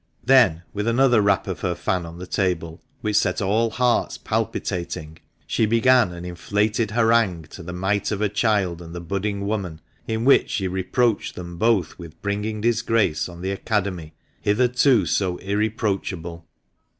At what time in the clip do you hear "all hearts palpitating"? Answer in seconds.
3.39-5.19